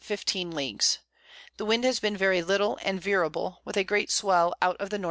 [0.03, 0.97] 15 Leagues.
[1.57, 4.95] The Wind has been very little, and veerable, with a great Swell out of the
[4.95, 4.99] N.W.